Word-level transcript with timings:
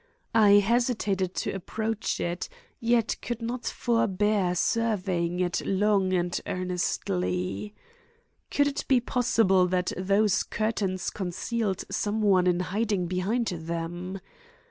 I 0.33 0.53
hesitated 0.53 1.35
to 1.45 1.51
approach 1.51 2.19
it, 2.19 2.49
yet 2.79 3.17
could 3.21 3.39
not 3.39 3.67
forbear 3.67 4.55
surveying 4.55 5.39
it 5.39 5.63
long 5.63 6.11
and 6.11 6.41
earnestly. 6.47 7.75
Could 8.49 8.65
it 8.65 8.83
be 8.87 8.99
possible 8.99 9.67
that 9.67 9.93
those 9.95 10.41
curtains 10.41 11.11
concealed 11.11 11.83
some 11.91 12.23
one 12.23 12.47
in 12.47 12.61
hiding 12.61 13.05
behind 13.05 13.45
them? 13.49 14.19